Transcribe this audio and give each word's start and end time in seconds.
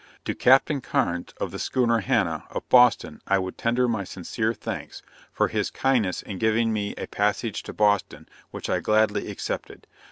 To 0.25 0.33
Captain 0.33 0.81
Carnes, 0.81 1.31
of 1.39 1.51
the 1.51 1.59
schooner 1.59 1.99
Hannah, 1.99 2.45
of 2.49 2.67
Boston, 2.69 3.21
I 3.27 3.37
would 3.37 3.55
tender 3.55 3.87
my 3.87 4.03
sincere 4.03 4.51
thanks, 4.51 5.03
for 5.31 5.47
his 5.49 5.69
kindness 5.69 6.23
in 6.23 6.39
giving 6.39 6.73
me 6.73 6.95
a 6.97 7.05
passage 7.05 7.61
to 7.61 7.71
Boston, 7.73 8.27
which 8.49 8.67
I 8.67 8.79
gladly 8.79 9.29
accepted. 9.29 9.85